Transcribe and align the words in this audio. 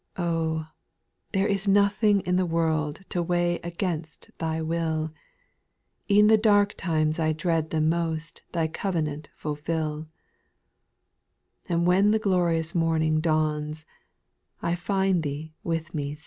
4r. 0.15 0.23
Oh 0.23 0.57
I 0.61 0.65
there 1.33 1.47
is 1.47 1.67
nothing 1.67 2.21
in 2.21 2.35
the 2.35 2.45
world 2.47 3.01
To 3.09 3.21
weigh 3.21 3.59
against 3.63 4.31
Thy 4.39 4.59
will; 4.59 5.13
E'en 6.09 6.25
the 6.25 6.39
dark 6.39 6.73
times 6.73 7.19
I 7.19 7.33
dread 7.33 7.69
the 7.69 7.81
most 7.81 8.41
Thy 8.51 8.67
covenant 8.67 9.29
fulfil; 9.35 10.07
And 11.69 11.85
when 11.85 12.09
the 12.09 12.17
glorious 12.17 12.73
morning 12.73 13.21
dawna 13.21 13.85
I 14.59 14.73
find 14.73 15.21
Thee 15.21 15.53
with 15.63 15.93
me 15.93 16.15
still. 16.15 16.19